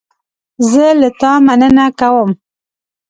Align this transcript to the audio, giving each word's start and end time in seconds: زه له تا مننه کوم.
زه 0.69 0.85
له 1.01 1.09
تا 1.19 1.31
مننه 1.45 1.85
کوم. 1.99 2.29